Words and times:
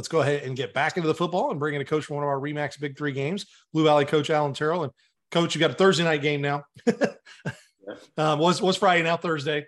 Let's 0.00 0.08
go 0.08 0.22
ahead 0.22 0.44
and 0.44 0.56
get 0.56 0.72
back 0.72 0.96
into 0.96 1.08
the 1.08 1.14
football 1.14 1.50
and 1.50 1.60
bring 1.60 1.74
in 1.74 1.82
a 1.82 1.84
coach 1.84 2.06
for 2.06 2.14
one 2.14 2.22
of 2.22 2.28
our 2.30 2.40
Remax 2.40 2.80
Big 2.80 2.96
Three 2.96 3.12
games, 3.12 3.44
Blue 3.74 3.84
Valley 3.84 4.06
coach 4.06 4.30
Alan 4.30 4.54
Terrell. 4.54 4.84
And 4.84 4.92
coach, 5.30 5.54
you 5.54 5.60
got 5.60 5.72
a 5.72 5.74
Thursday 5.74 6.04
night 6.04 6.22
game 6.22 6.40
now. 6.40 6.64
um, 8.16 8.38
was 8.38 8.62
was 8.62 8.78
Friday 8.78 9.02
now 9.02 9.18
Thursday 9.18 9.66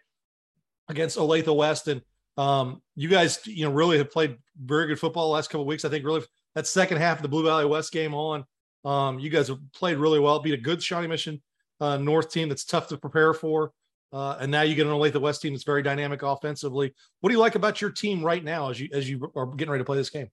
against 0.88 1.18
Olathe 1.18 1.54
West, 1.54 1.86
and 1.86 2.00
um, 2.38 2.80
you 2.96 3.10
guys, 3.10 3.46
you 3.46 3.66
know, 3.66 3.72
really 3.72 3.98
have 3.98 4.10
played 4.10 4.38
very 4.58 4.86
good 4.86 4.98
football 4.98 5.28
the 5.28 5.34
last 5.34 5.50
couple 5.50 5.66
weeks. 5.66 5.84
I 5.84 5.90
think 5.90 6.02
really 6.02 6.22
that 6.54 6.66
second 6.66 6.96
half 6.96 7.18
of 7.18 7.22
the 7.22 7.28
Blue 7.28 7.44
Valley 7.44 7.66
West 7.66 7.92
game 7.92 8.14
on, 8.14 8.46
um, 8.86 9.18
you 9.18 9.28
guys 9.28 9.48
have 9.48 9.58
played 9.74 9.98
really 9.98 10.18
well. 10.18 10.38
Beat 10.38 10.54
a 10.54 10.56
good 10.56 10.82
Shawnee 10.82 11.08
Mission 11.08 11.42
uh, 11.78 11.98
North 11.98 12.32
team 12.32 12.48
that's 12.48 12.64
tough 12.64 12.88
to 12.88 12.96
prepare 12.96 13.34
for. 13.34 13.72
Uh, 14.12 14.36
and 14.40 14.50
now 14.50 14.62
you 14.62 14.74
get 14.74 14.86
an 14.86 14.92
Olathe 14.92 15.18
West 15.20 15.40
team 15.40 15.52
that's 15.54 15.64
very 15.64 15.82
dynamic 15.82 16.22
offensively. 16.22 16.92
What 17.20 17.30
do 17.30 17.34
you 17.34 17.40
like 17.40 17.54
about 17.54 17.80
your 17.80 17.90
team 17.90 18.22
right 18.22 18.44
now 18.44 18.68
as 18.68 18.78
you 18.78 18.88
as 18.92 19.08
you 19.08 19.32
are 19.34 19.46
getting 19.46 19.70
ready 19.70 19.80
to 19.80 19.86
play 19.86 19.96
this 19.96 20.10
game? 20.10 20.28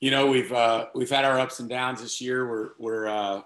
You 0.00 0.10
know, 0.10 0.26
we've 0.26 0.50
uh, 0.50 0.86
we've 0.94 1.10
had 1.10 1.26
our 1.26 1.38
ups 1.38 1.60
and 1.60 1.68
downs 1.68 2.00
this 2.00 2.20
year. 2.20 2.48
We're 2.48 2.70
we're 2.78 3.06
uh, 3.08 3.42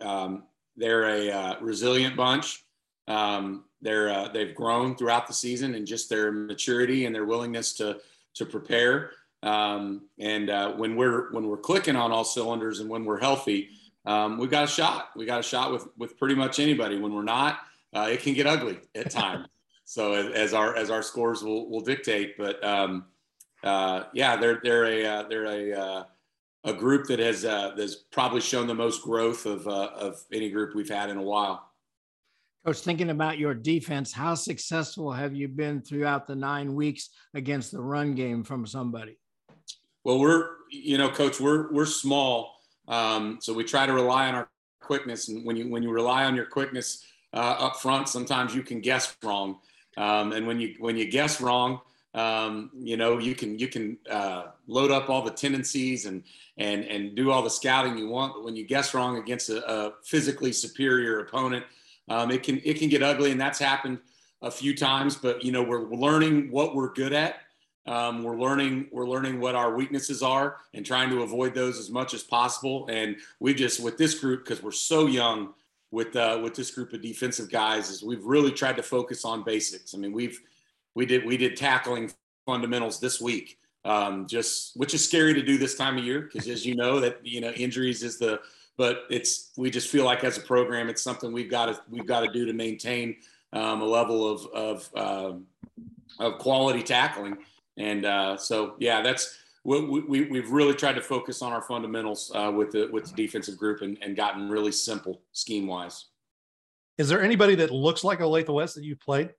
um, 0.00 0.44
they're 0.76 1.04
a 1.04 1.30
uh, 1.30 1.60
resilient 1.60 2.16
bunch. 2.16 2.62
Um, 3.08 3.64
they're 3.80 4.10
uh, 4.10 4.28
they've 4.28 4.54
grown 4.54 4.96
throughout 4.96 5.26
the 5.26 5.32
season 5.32 5.74
and 5.74 5.86
just 5.86 6.10
their 6.10 6.30
maturity 6.30 7.06
and 7.06 7.14
their 7.14 7.24
willingness 7.24 7.72
to 7.74 7.98
to 8.34 8.44
prepare. 8.44 9.12
Um, 9.42 10.02
and 10.18 10.50
uh, 10.50 10.72
when 10.72 10.96
we're 10.96 11.32
when 11.32 11.46
we're 11.46 11.56
clicking 11.56 11.96
on 11.96 12.12
all 12.12 12.24
cylinders 12.24 12.80
and 12.80 12.90
when 12.90 13.06
we're 13.06 13.20
healthy, 13.20 13.70
um, 14.04 14.36
we've 14.38 14.50
got 14.50 14.64
a 14.64 14.68
shot. 14.68 15.08
We 15.16 15.24
got 15.24 15.40
a 15.40 15.42
shot 15.42 15.72
with 15.72 15.88
with 15.96 16.18
pretty 16.18 16.34
much 16.34 16.58
anybody. 16.58 16.98
When 16.98 17.14
we're 17.14 17.22
not, 17.22 17.60
uh, 17.94 18.08
it 18.10 18.22
can 18.22 18.34
get 18.34 18.46
ugly 18.46 18.78
at 18.94 19.10
times. 19.10 19.46
so 19.84 20.12
as, 20.12 20.32
as, 20.32 20.54
our 20.54 20.76
as 20.76 20.90
our 20.90 21.02
scores 21.02 21.42
will 21.42 21.70
will 21.70 21.80
dictate, 21.80 22.36
but 22.38 22.62
um, 22.64 23.06
uh, 23.64 24.04
yeah, 24.14 24.36
they're 24.36 24.60
they're 24.62 24.84
a 24.84 25.04
uh, 25.04 25.22
they're 25.28 25.46
a 25.46 25.72
uh, 25.72 26.04
a 26.64 26.72
group 26.72 27.06
that 27.06 27.18
has 27.18 27.44
uh, 27.44 27.72
that's 27.76 27.96
probably 27.96 28.40
shown 28.40 28.66
the 28.66 28.74
most 28.74 29.02
growth 29.02 29.46
of 29.46 29.66
uh, 29.66 29.90
of 29.96 30.22
any 30.32 30.50
group 30.50 30.74
we've 30.74 30.88
had 30.88 31.10
in 31.10 31.16
a 31.16 31.22
while. 31.22 31.66
Coach, 32.64 32.80
thinking 32.80 33.10
about 33.10 33.38
your 33.38 33.54
defense, 33.54 34.12
how 34.12 34.34
successful 34.34 35.10
have 35.10 35.34
you 35.34 35.48
been 35.48 35.80
throughout 35.80 36.26
the 36.26 36.36
nine 36.36 36.74
weeks 36.74 37.08
against 37.32 37.72
the 37.72 37.80
run 37.80 38.14
game 38.14 38.44
from 38.44 38.66
somebody? 38.66 39.18
Well, 40.04 40.18
we're 40.18 40.48
you 40.70 40.98
know, 40.98 41.08
Coach, 41.08 41.40
we're 41.40 41.72
we're 41.72 41.86
small, 41.86 42.54
um, 42.86 43.38
so 43.40 43.52
we 43.54 43.64
try 43.64 43.86
to 43.86 43.92
rely 43.92 44.28
on 44.28 44.34
our 44.34 44.50
quickness, 44.80 45.28
and 45.28 45.44
when 45.44 45.56
you 45.56 45.68
when 45.68 45.82
you 45.82 45.90
rely 45.90 46.24
on 46.24 46.34
your 46.34 46.46
quickness 46.46 47.04
uh, 47.32 47.56
up 47.58 47.76
front, 47.76 48.08
sometimes 48.08 48.54
you 48.54 48.62
can 48.62 48.80
guess 48.80 49.16
wrong. 49.22 49.58
Um, 49.96 50.32
and 50.32 50.46
when 50.46 50.60
you 50.60 50.74
when 50.78 50.96
you 50.96 51.10
guess 51.10 51.40
wrong, 51.40 51.80
um, 52.14 52.70
you 52.74 52.96
know 52.96 53.18
you 53.18 53.34
can 53.34 53.58
you 53.58 53.68
can 53.68 53.98
uh, 54.08 54.46
load 54.66 54.90
up 54.90 55.08
all 55.08 55.22
the 55.22 55.30
tendencies 55.30 56.06
and 56.06 56.24
and 56.56 56.84
and 56.84 57.14
do 57.14 57.30
all 57.30 57.42
the 57.42 57.50
scouting 57.50 57.98
you 57.98 58.08
want. 58.08 58.34
But 58.34 58.44
when 58.44 58.56
you 58.56 58.66
guess 58.66 58.94
wrong 58.94 59.18
against 59.18 59.48
a, 59.48 59.68
a 59.70 59.92
physically 60.04 60.52
superior 60.52 61.20
opponent, 61.20 61.64
um, 62.08 62.30
it 62.30 62.42
can 62.42 62.60
it 62.64 62.78
can 62.78 62.88
get 62.88 63.02
ugly, 63.02 63.30
and 63.32 63.40
that's 63.40 63.58
happened 63.58 63.98
a 64.42 64.50
few 64.50 64.74
times. 64.74 65.16
But 65.16 65.44
you 65.44 65.52
know 65.52 65.62
we're 65.62 65.84
learning 65.84 66.50
what 66.50 66.74
we're 66.74 66.92
good 66.92 67.12
at. 67.12 67.40
Um, 67.86 68.22
we're 68.22 68.36
learning 68.36 68.88
we're 68.92 69.08
learning 69.08 69.40
what 69.40 69.54
our 69.54 69.74
weaknesses 69.74 70.22
are 70.22 70.56
and 70.74 70.84
trying 70.84 71.10
to 71.10 71.22
avoid 71.22 71.54
those 71.54 71.78
as 71.78 71.90
much 71.90 72.14
as 72.14 72.22
possible. 72.22 72.86
And 72.88 73.16
we 73.40 73.54
just 73.54 73.80
with 73.80 73.98
this 73.98 74.18
group 74.18 74.44
because 74.44 74.62
we're 74.62 74.72
so 74.72 75.06
young 75.06 75.54
with 75.90 76.14
uh, 76.16 76.40
with 76.42 76.54
this 76.54 76.70
group 76.70 76.92
of 76.92 77.02
defensive 77.02 77.50
guys 77.50 77.90
is 77.90 78.02
we've 78.02 78.24
really 78.24 78.52
tried 78.52 78.76
to 78.76 78.82
focus 78.82 79.24
on 79.24 79.42
basics. 79.42 79.94
I 79.94 79.98
mean, 79.98 80.12
we've 80.12 80.40
we 80.94 81.06
did 81.06 81.24
we 81.24 81.36
did 81.36 81.56
tackling 81.56 82.12
fundamentals 82.46 83.00
this 83.00 83.20
week, 83.20 83.58
um, 83.84 84.26
just 84.26 84.76
which 84.76 84.94
is 84.94 85.04
scary 85.04 85.34
to 85.34 85.42
do 85.42 85.58
this 85.58 85.76
time 85.76 85.98
of 85.98 86.04
year 86.04 86.20
because 86.22 86.48
as 86.48 86.64
you 86.64 86.74
know 86.74 87.00
that 87.00 87.24
you 87.24 87.40
know 87.40 87.50
injuries 87.52 88.02
is 88.02 88.18
the 88.18 88.40
but 88.76 89.02
it's 89.10 89.50
we 89.56 89.70
just 89.70 89.90
feel 89.90 90.04
like 90.04 90.24
as 90.24 90.38
a 90.38 90.40
program 90.40 90.88
it's 90.88 91.02
something 91.02 91.32
we've 91.32 91.50
got 91.50 91.66
to 91.66 91.80
we've 91.90 92.06
got 92.06 92.20
to 92.20 92.32
do 92.32 92.46
to 92.46 92.52
maintain 92.52 93.16
um, 93.52 93.82
a 93.82 93.84
level 93.84 94.28
of 94.28 94.46
of 94.54 94.90
um, 94.96 95.46
of 96.18 96.38
quality 96.38 96.82
tackling 96.82 97.36
and 97.76 98.04
uh, 98.04 98.36
so 98.36 98.74
yeah 98.78 99.02
that's 99.02 99.36
we, 99.64 100.00
we, 100.00 100.22
we've 100.22 100.50
really 100.50 100.74
tried 100.74 100.94
to 100.94 101.02
focus 101.02 101.42
on 101.42 101.52
our 101.52 101.62
fundamentals 101.62 102.32
uh, 102.34 102.50
with 102.54 102.70
the 102.70 102.88
with 102.92 103.04
the 103.04 103.14
defensive 103.14 103.56
group 103.56 103.82
and, 103.82 103.98
and 104.02 104.16
gotten 104.16 104.48
really 104.48 104.72
simple 104.72 105.22
scheme 105.32 105.66
wise. 105.66 106.06
Is 106.98 107.08
there 107.08 107.22
anybody 107.22 107.54
that 107.56 107.70
looks 107.70 108.04
like 108.04 108.20
a 108.20 108.24
Olathe 108.24 108.52
West 108.52 108.74
that 108.74 108.84
you 108.84 108.96
played? 108.96 109.30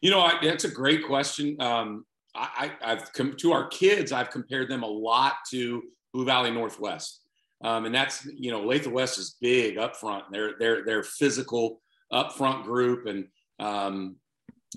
You 0.00 0.10
know, 0.10 0.20
I, 0.20 0.38
that's 0.42 0.64
a 0.64 0.70
great 0.70 1.06
question. 1.06 1.56
Um, 1.60 2.04
I, 2.34 2.72
have 2.82 3.12
come 3.12 3.34
to 3.36 3.52
our 3.52 3.66
kids. 3.68 4.12
I've 4.12 4.30
compared 4.30 4.68
them 4.68 4.82
a 4.82 4.86
lot 4.86 5.36
to 5.50 5.82
Blue 6.12 6.24
Valley 6.24 6.50
Northwest, 6.50 7.22
um, 7.64 7.86
and 7.86 7.94
that's 7.94 8.26
you 8.26 8.50
know, 8.50 8.62
Olathe 8.62 8.88
West 8.88 9.18
is 9.18 9.36
big 9.40 9.78
up 9.78 9.96
front. 9.96 10.24
They're 10.30 10.54
they're 10.58 10.84
they're 10.84 11.02
physical 11.02 11.80
up 12.10 12.32
front 12.32 12.64
group, 12.64 13.06
and 13.06 13.26
um, 13.58 14.16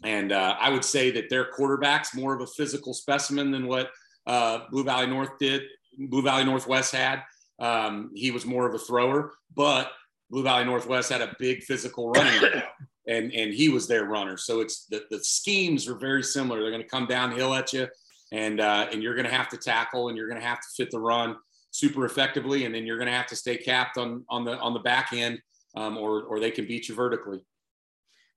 and 0.04 0.32
uh, 0.32 0.56
I 0.60 0.70
would 0.70 0.86
say 0.86 1.12
that 1.12 1.30
their 1.30 1.46
quarterback's 1.46 2.16
more 2.16 2.34
of 2.34 2.42
a 2.42 2.48
physical 2.48 2.94
specimen 2.94 3.52
than 3.52 3.68
what 3.68 3.90
uh, 4.30 4.66
Blue 4.70 4.84
Valley 4.84 5.08
North 5.08 5.40
did, 5.40 5.64
Blue 5.98 6.22
Valley 6.22 6.46
Northwest 6.46 6.94
had. 6.94 7.24
Um, 7.60 8.12
he 8.14 8.30
was 8.30 8.46
more 8.46 8.68
of 8.68 8.76
a 8.76 8.80
thrower, 8.80 9.34
but 9.56 9.92
Blue 10.30 10.44
Valley 10.44 10.66
Northwest 10.66 11.10
had 11.10 11.22
a 11.22 11.36
big 11.40 11.64
physical 11.64 12.12
running, 12.12 12.62
and 13.08 13.34
and 13.34 13.54
he 13.54 13.70
was 13.70 13.88
their 13.88 14.06
runner. 14.06 14.38
So 14.38 14.60
it's 14.62 14.86
the, 14.86 15.04
the 15.10 15.20
schemes 15.24 15.88
are 15.88 15.96
very 15.96 16.22
similar. 16.22 16.62
They're 16.62 16.72
going 16.72 16.84
to 16.84 16.88
come 16.88 17.08
downhill 17.08 17.56
at 17.56 17.74
you, 17.74 17.88
and 18.32 18.62
uh, 18.62 18.88
and 18.92 19.02
you're 19.02 19.16
going 19.16 19.28
to 19.28 19.34
have 19.34 19.50
to 19.50 19.58
tackle, 19.58 20.10
and 20.10 20.18
you're 20.18 20.30
going 20.30 20.40
to 20.40 20.48
have 20.48 20.62
to 20.62 20.68
fit 20.78 20.92
the 20.92 21.00
run 21.00 21.36
super 21.72 22.06
effectively, 22.06 22.66
and 22.66 22.74
then 22.74 22.86
you're 22.86 22.98
going 22.98 23.10
to 23.10 23.18
have 23.18 23.28
to 23.28 23.36
stay 23.36 23.58
capped 23.58 23.98
on 23.98 24.24
on 24.30 24.46
the 24.46 24.58
on 24.60 24.74
the 24.74 24.80
back 24.80 25.12
end, 25.12 25.40
um, 25.76 25.98
or 25.98 26.22
or 26.24 26.40
they 26.40 26.52
can 26.52 26.68
beat 26.68 26.88
you 26.88 26.94
vertically. 26.94 27.44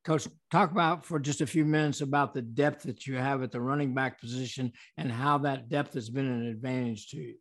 Coach, 0.04 0.26
talk 0.50 0.72
about 0.72 1.06
for 1.06 1.20
just 1.20 1.40
a 1.40 1.46
few 1.46 1.64
minutes 1.64 2.00
about 2.00 2.34
the 2.34 2.42
depth 2.42 2.82
that 2.84 3.06
you 3.06 3.16
have 3.16 3.42
at 3.42 3.52
the 3.52 3.60
running 3.60 3.94
back 3.94 4.20
position 4.20 4.72
and 4.98 5.12
how 5.12 5.38
that 5.38 5.68
depth 5.68 5.94
has 5.94 6.10
been 6.10 6.26
an 6.26 6.46
advantage 6.46 7.08
to 7.08 7.18
you. 7.18 7.34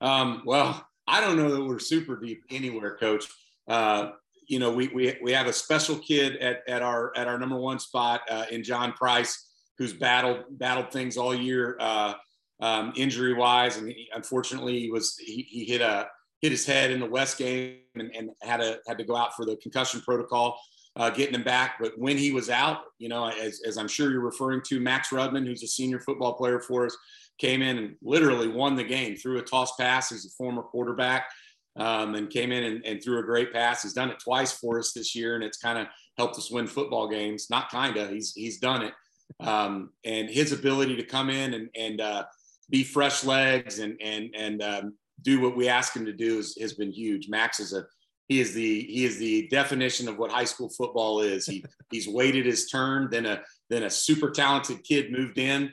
Um, 0.00 0.42
well, 0.46 0.86
I 1.06 1.20
don't 1.20 1.36
know 1.36 1.54
that 1.54 1.62
we're 1.62 1.78
super 1.78 2.18
deep 2.18 2.42
anywhere, 2.50 2.96
Coach. 2.96 3.26
Uh, 3.68 4.12
you 4.48 4.58
know, 4.58 4.72
we, 4.72 4.88
we, 4.88 5.16
we 5.22 5.32
have 5.32 5.46
a 5.46 5.52
special 5.52 5.96
kid 5.96 6.36
at, 6.38 6.62
at 6.66 6.82
our 6.82 7.12
at 7.16 7.28
our 7.28 7.38
number 7.38 7.56
one 7.56 7.78
spot 7.78 8.22
uh, 8.30 8.46
in 8.50 8.64
John 8.64 8.92
Price, 8.92 9.48
who's 9.76 9.92
battled 9.92 10.44
battled 10.50 10.90
things 10.90 11.16
all 11.16 11.34
year, 11.34 11.76
uh, 11.80 12.14
um, 12.60 12.92
injury 12.96 13.34
wise, 13.34 13.76
and 13.76 13.88
he, 13.88 14.08
unfortunately, 14.14 14.80
he 14.80 14.90
was 14.90 15.16
he, 15.18 15.42
he 15.42 15.64
hit 15.64 15.82
a 15.82 16.08
hit 16.40 16.50
his 16.50 16.64
head 16.64 16.90
in 16.90 16.98
the 16.98 17.06
West 17.06 17.38
game 17.38 17.76
and, 17.94 18.10
and 18.16 18.30
had 18.42 18.60
a 18.60 18.78
had 18.88 18.98
to 18.98 19.04
go 19.04 19.14
out 19.14 19.36
for 19.36 19.44
the 19.44 19.56
concussion 19.56 20.00
protocol 20.00 20.58
uh, 20.96 21.10
getting 21.10 21.34
him 21.34 21.42
back. 21.44 21.76
But 21.80 21.92
when 21.96 22.16
he 22.16 22.32
was 22.32 22.50
out, 22.50 22.78
you 22.98 23.08
know, 23.08 23.28
as, 23.28 23.60
as 23.66 23.78
I'm 23.78 23.88
sure 23.88 24.10
you're 24.10 24.20
referring 24.20 24.62
to, 24.68 24.80
Max 24.80 25.10
Rudman, 25.10 25.46
who's 25.46 25.62
a 25.62 25.68
senior 25.68 26.00
football 26.00 26.34
player 26.34 26.60
for 26.60 26.86
us, 26.86 26.96
came 27.38 27.62
in 27.62 27.78
and 27.78 27.96
literally 28.02 28.48
won 28.48 28.76
the 28.76 28.84
game 28.84 29.16
threw 29.16 29.38
a 29.38 29.42
toss 29.42 29.74
pass. 29.76 30.10
He's 30.10 30.26
a 30.26 30.30
former 30.30 30.62
quarterback 30.62 31.30
um, 31.76 32.14
and 32.14 32.28
came 32.28 32.52
in 32.52 32.64
and, 32.64 32.84
and, 32.84 33.02
threw 33.02 33.18
a 33.18 33.22
great 33.22 33.52
pass. 33.52 33.82
He's 33.82 33.94
done 33.94 34.10
it 34.10 34.18
twice 34.18 34.52
for 34.52 34.78
us 34.78 34.92
this 34.92 35.14
year, 35.14 35.36
and 35.36 35.44
it's 35.44 35.58
kind 35.58 35.78
of 35.78 35.86
helped 36.18 36.36
us 36.36 36.50
win 36.50 36.66
football 36.66 37.08
games. 37.08 37.48
Not 37.48 37.70
kind 37.70 37.96
of, 37.96 38.10
he's 38.10 38.32
he's 38.34 38.58
done 38.58 38.82
it. 38.82 38.94
Um, 39.40 39.90
and 40.04 40.28
his 40.28 40.52
ability 40.52 40.96
to 40.96 41.04
come 41.04 41.30
in 41.30 41.54
and 41.54 41.70
and 41.74 42.00
uh, 42.00 42.24
be 42.68 42.84
fresh 42.84 43.24
legs 43.24 43.78
and 43.78 43.96
and 44.02 44.34
and 44.36 44.62
um, 44.62 44.94
do 45.22 45.40
what 45.40 45.56
we 45.56 45.68
ask 45.68 45.94
him 45.94 46.04
to 46.04 46.12
do 46.12 46.38
is, 46.38 46.56
has 46.60 46.74
been 46.74 46.92
huge. 46.92 47.28
Max 47.28 47.60
is 47.60 47.72
a 47.72 47.86
he 48.30 48.40
is 48.40 48.54
the 48.54 48.84
he 48.84 49.04
is 49.04 49.18
the 49.18 49.48
definition 49.48 50.08
of 50.08 50.16
what 50.16 50.30
high 50.30 50.44
school 50.44 50.70
football 50.70 51.20
is. 51.20 51.46
He 51.46 51.64
he's 51.90 52.08
waited 52.08 52.46
his 52.46 52.70
turn, 52.70 53.08
then 53.10 53.26
a 53.26 53.42
then 53.68 53.82
a 53.82 53.90
super 53.90 54.30
talented 54.30 54.84
kid 54.84 55.10
moved 55.10 55.36
in 55.36 55.72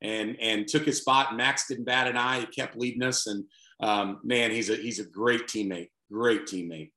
and 0.00 0.36
and 0.40 0.68
took 0.68 0.84
his 0.84 0.98
spot. 0.98 1.36
Max 1.36 1.66
didn't 1.66 1.86
bat 1.86 2.06
an 2.06 2.16
eye. 2.16 2.40
He 2.40 2.46
kept 2.46 2.76
leading 2.76 3.02
us, 3.02 3.26
and 3.26 3.44
um, 3.80 4.20
man, 4.22 4.52
he's 4.52 4.70
a 4.70 4.76
he's 4.76 5.00
a 5.00 5.04
great 5.04 5.48
teammate. 5.48 5.88
Great 6.10 6.46
teammate. 6.46 6.92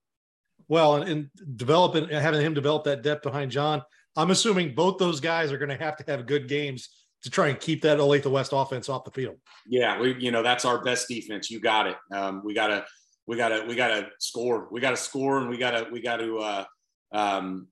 Well, 0.67 0.97
and, 0.97 1.09
and 1.09 1.29
developing 1.55 2.07
having 2.09 2.39
him 2.39 2.53
develop 2.53 2.83
that 2.83 3.01
depth 3.01 3.23
behind 3.23 3.49
John, 3.49 3.81
I'm 4.15 4.29
assuming 4.29 4.75
both 4.75 4.99
those 4.99 5.19
guys 5.19 5.51
are 5.51 5.57
going 5.57 5.75
to 5.75 5.83
have 5.83 5.97
to 5.97 6.03
have 6.11 6.27
good 6.27 6.47
games 6.47 6.89
to 7.23 7.31
try 7.31 7.47
and 7.47 7.59
keep 7.59 7.81
that 7.81 7.97
Olathe 7.97 8.29
West 8.29 8.51
offense 8.53 8.87
off 8.87 9.03
the 9.03 9.11
field. 9.11 9.37
Yeah, 9.65 9.99
we 9.99 10.13
you 10.19 10.29
know 10.29 10.43
that's 10.43 10.63
our 10.63 10.83
best 10.83 11.07
defense. 11.07 11.49
You 11.49 11.59
got 11.59 11.87
it. 11.87 11.97
Um, 12.13 12.43
we 12.45 12.53
gotta 12.53 12.85
we 13.31 13.37
gotta 13.37 13.63
we 13.65 13.75
gotta 13.75 14.09
score. 14.19 14.67
We 14.71 14.81
gotta 14.81 14.97
score, 14.97 15.37
and 15.37 15.49
we 15.49 15.57
gotta 15.57 15.87
we 15.89 16.01
gotta 16.01 16.35
uh, 16.35 16.65
um, 17.13 17.67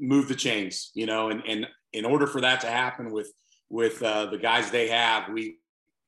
move 0.00 0.28
the 0.28 0.34
chains. 0.34 0.90
You 0.94 1.04
know, 1.04 1.28
and 1.28 1.42
and 1.46 1.66
in 1.92 2.06
order 2.06 2.26
for 2.26 2.40
that 2.40 2.62
to 2.62 2.68
happen 2.68 3.12
with 3.12 3.30
with 3.68 4.02
uh, 4.02 4.30
the 4.30 4.38
guys 4.38 4.70
they 4.70 4.88
have, 4.88 5.28
we 5.30 5.58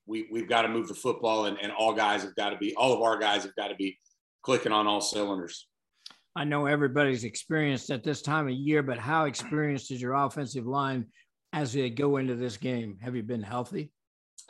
we 0.06 0.28
we've 0.32 0.48
got 0.48 0.62
to 0.62 0.68
move 0.68 0.88
the 0.88 0.94
football, 0.94 1.44
and, 1.44 1.58
and 1.60 1.70
all 1.72 1.92
guys 1.92 2.22
have 2.22 2.34
got 2.36 2.50
to 2.50 2.56
be 2.56 2.74
all 2.74 2.94
of 2.94 3.02
our 3.02 3.18
guys 3.18 3.42
have 3.42 3.54
got 3.54 3.68
to 3.68 3.74
be 3.74 3.98
clicking 4.40 4.72
on 4.72 4.86
all 4.86 5.02
cylinders. 5.02 5.68
I 6.34 6.44
know 6.44 6.64
everybody's 6.64 7.24
experienced 7.24 7.90
at 7.90 8.02
this 8.02 8.22
time 8.22 8.46
of 8.46 8.54
year, 8.54 8.82
but 8.82 8.96
how 8.96 9.26
experienced 9.26 9.90
is 9.90 10.00
your 10.00 10.14
offensive 10.14 10.66
line 10.66 11.04
as 11.52 11.74
they 11.74 11.90
go 11.90 12.16
into 12.16 12.34
this 12.34 12.56
game? 12.56 12.96
Have 13.02 13.14
you 13.14 13.22
been 13.22 13.42
healthy? 13.42 13.90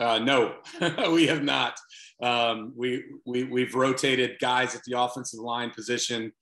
Uh, 0.01 0.19
no, 0.19 0.55
we 1.13 1.27
have 1.27 1.45
not. 1.45 1.79
Um, 2.23 2.73
we, 2.75 3.05
we, 3.27 3.45
we've 3.45 3.75
rotated 3.75 4.39
guys 4.41 4.75
at 4.75 4.83
the 4.85 4.99
offensive 4.99 5.41
line 5.41 5.71
position 5.71 6.33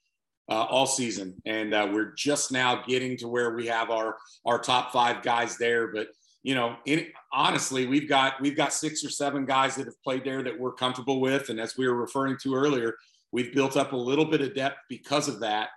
uh, 0.49 0.65
all 0.65 0.87
season, 0.87 1.35
and 1.45 1.75
uh, 1.75 1.89
we're 1.93 2.13
just 2.17 2.53
now 2.53 2.83
getting 2.87 3.17
to 3.19 3.29
where 3.29 3.55
we 3.55 3.67
have 3.67 3.91
our, 3.91 4.17
our 4.47 4.59
top 4.61 4.93
five 4.93 5.23
guys 5.23 5.59
there. 5.59 5.89
But 5.89 6.09
you 6.45 6.55
know, 6.55 6.77
in, 6.87 7.09
honestly, 7.33 7.87
we've 7.87 8.09
got 8.09 8.41
we've 8.41 8.57
got 8.57 8.73
six 8.73 9.05
or 9.05 9.11
seven 9.11 9.45
guys 9.45 9.75
that 9.75 9.87
have 9.87 10.03
played 10.03 10.25
there 10.25 10.43
that 10.43 10.59
we're 10.59 10.73
comfortable 10.73 11.21
with, 11.21 11.51
and 11.51 11.61
as 11.61 11.77
we 11.77 11.87
were 11.87 11.97
referring 11.97 12.39
to 12.45 12.55
earlier, 12.55 12.95
we've 13.33 13.53
built 13.53 13.77
up 13.77 13.93
a 13.93 13.97
little 13.97 14.25
bit 14.25 14.41
of 14.41 14.55
depth 14.55 14.79
because 14.89 15.29
of 15.29 15.41
that. 15.41 15.71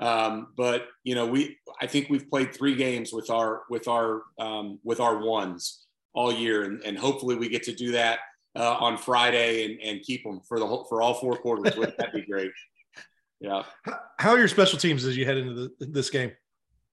Um, 0.00 0.48
but 0.56 0.88
you 1.04 1.14
know, 1.14 1.26
we 1.26 1.56
I 1.80 1.86
think 1.86 2.10
we've 2.10 2.28
played 2.28 2.52
three 2.52 2.74
games 2.74 3.12
with 3.12 3.30
our 3.30 3.62
with 3.70 3.88
our 3.88 4.22
um, 4.38 4.80
with 4.82 5.00
our 5.00 5.24
ones 5.24 5.86
all 6.18 6.32
year, 6.32 6.64
and, 6.64 6.82
and 6.82 6.98
hopefully 6.98 7.36
we 7.36 7.48
get 7.48 7.62
to 7.62 7.72
do 7.72 7.92
that 7.92 8.18
uh, 8.56 8.76
on 8.80 8.98
Friday 8.98 9.64
and, 9.64 9.80
and 9.80 10.02
keep 10.02 10.24
them 10.24 10.40
for 10.48 10.58
the 10.58 10.66
whole, 10.66 10.84
for 10.86 11.00
all 11.00 11.14
four 11.14 11.36
quarters. 11.36 11.76
That'd 11.76 12.12
be 12.12 12.26
great. 12.30 12.50
Yeah. 13.40 13.62
How 14.18 14.30
are 14.30 14.38
your 14.38 14.48
special 14.48 14.80
teams 14.80 15.04
as 15.04 15.16
you 15.16 15.24
head 15.24 15.36
into 15.36 15.70
the, 15.78 15.86
this 15.86 16.10
game? 16.10 16.32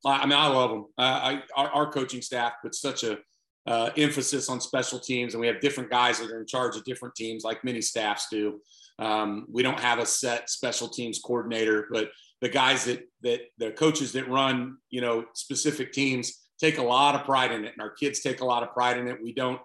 I 0.06 0.28
mean, 0.28 0.38
I 0.38 0.46
love 0.46 0.70
them. 0.70 0.86
Uh, 0.96 1.02
I, 1.02 1.44
our, 1.56 1.70
our, 1.70 1.92
coaching 1.92 2.22
staff 2.22 2.54
puts 2.62 2.80
such 2.80 3.04
a 3.04 3.18
uh, 3.66 3.90
emphasis 3.98 4.48
on 4.48 4.62
special 4.62 5.00
teams, 5.00 5.34
and 5.34 5.42
we 5.42 5.48
have 5.48 5.60
different 5.60 5.90
guys 5.90 6.20
that 6.20 6.30
are 6.30 6.40
in 6.40 6.46
charge 6.46 6.76
of 6.76 6.84
different 6.84 7.16
teams, 7.16 7.44
like 7.44 7.64
many 7.64 7.82
staffs 7.82 8.28
do. 8.30 8.62
Um, 9.00 9.48
we 9.52 9.64
don't 9.64 9.80
have 9.80 9.98
a 9.98 10.06
set 10.06 10.48
special 10.52 10.88
teams 10.88 11.18
coordinator, 11.18 11.88
but 11.92 12.12
the 12.42 12.50
guys 12.50 12.86
that 12.86 13.02
that 13.24 13.42
the 13.58 13.72
coaches 13.72 14.12
that 14.12 14.30
run, 14.30 14.78
you 14.92 15.02
know, 15.02 15.26
specific 15.34 15.94
teams 15.94 16.45
take 16.66 16.78
a 16.78 16.84
lot 16.84 17.16
of 17.16 17.26
pride 17.26 17.52
in 17.52 17.66
it, 17.66 17.74
and 17.74 17.82
our 17.82 17.92
kids 17.92 18.22
take 18.22 18.42
a 18.42 18.46
lot 18.46 18.64
of 18.64 18.72
pride 18.72 18.98
in 18.98 19.08
it. 19.08 19.22
We 19.22 19.34
don't 19.34 19.60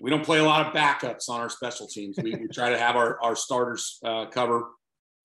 we 0.00 0.10
don't 0.10 0.24
play 0.24 0.38
a 0.38 0.44
lot 0.44 0.66
of 0.66 0.72
backups 0.72 1.28
on 1.28 1.40
our 1.40 1.48
special 1.48 1.86
teams. 1.86 2.16
We, 2.22 2.34
we 2.34 2.48
try 2.48 2.70
to 2.70 2.78
have 2.78 2.96
our 2.96 3.22
our 3.22 3.36
starters 3.36 3.98
uh, 4.04 4.26
cover 4.26 4.68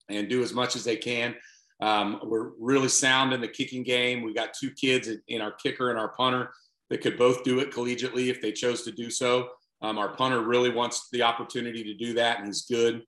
and 0.09 0.29
do 0.29 0.43
as 0.43 0.53
much 0.53 0.75
as 0.75 0.83
they 0.83 0.97
can. 0.97 1.35
Um, 1.81 2.19
we're 2.23 2.51
really 2.59 2.89
sound 2.89 3.33
in 3.33 3.41
the 3.41 3.47
kicking 3.47 3.83
game. 3.83 4.21
We 4.21 4.33
got 4.33 4.53
two 4.53 4.71
kids 4.71 5.09
in 5.27 5.41
our 5.41 5.51
kicker 5.51 5.89
and 5.89 5.99
our 5.99 6.09
punter 6.09 6.51
that 6.89 7.01
could 7.01 7.17
both 7.17 7.43
do 7.43 7.59
it 7.59 7.71
collegiately 7.71 8.27
if 8.27 8.41
they 8.41 8.51
chose 8.51 8.83
to 8.83 8.91
do 8.91 9.09
so. 9.09 9.49
Um, 9.81 9.97
our 9.97 10.09
punter 10.15 10.41
really 10.41 10.69
wants 10.69 11.09
the 11.11 11.23
opportunity 11.23 11.83
to 11.83 11.93
do 11.95 12.13
that, 12.13 12.37
and 12.37 12.47
he's 12.47 12.65
good. 12.65 13.01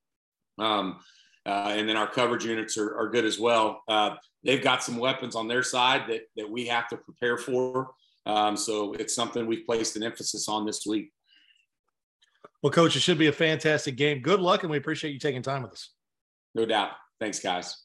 Um, 0.57 0.99
uh, 1.45 1.73
and 1.75 1.87
then 1.87 1.97
our 1.97 2.07
coverage 2.07 2.45
units 2.45 2.77
are, 2.77 2.97
are 2.97 3.09
good 3.09 3.25
as 3.25 3.39
well. 3.39 3.83
Uh, 3.87 4.15
they've 4.43 4.63
got 4.63 4.83
some 4.83 4.97
weapons 4.97 5.35
on 5.35 5.47
their 5.47 5.63
side 5.63 6.03
that, 6.07 6.21
that 6.35 6.49
we 6.49 6.65
have 6.67 6.87
to 6.89 6.97
prepare 6.97 7.37
for. 7.37 7.91
Um, 8.25 8.55
so 8.55 8.93
it's 8.93 9.13
something 9.13 9.45
we've 9.45 9.65
placed 9.65 9.95
an 9.97 10.03
emphasis 10.03 10.47
on 10.47 10.65
this 10.65 10.85
week. 10.85 11.11
Well, 12.61 12.71
coach, 12.71 12.95
it 12.95 13.01
should 13.01 13.17
be 13.17 13.27
a 13.27 13.33
fantastic 13.33 13.97
game. 13.97 14.21
Good 14.21 14.39
luck, 14.39 14.63
and 14.63 14.71
we 14.71 14.77
appreciate 14.77 15.11
you 15.11 15.19
taking 15.19 15.41
time 15.41 15.63
with 15.63 15.73
us. 15.73 15.89
No 16.55 16.65
doubt. 16.65 16.91
Thanks, 17.19 17.39
guys. 17.39 17.82